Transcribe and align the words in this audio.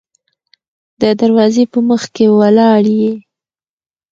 د 1.01 1.03
دروازې 1.19 1.63
په 1.73 1.79
مخکې 1.89 2.23
ولاړ 2.39 2.83
يې. 2.99 3.13